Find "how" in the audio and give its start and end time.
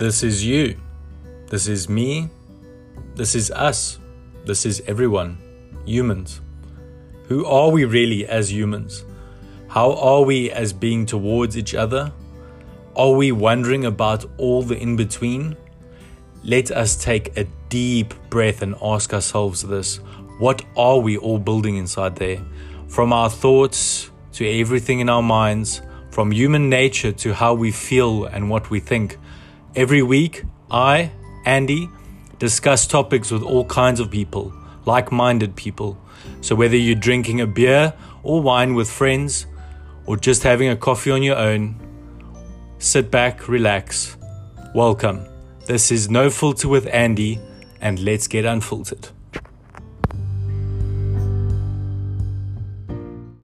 9.68-9.92, 27.34-27.52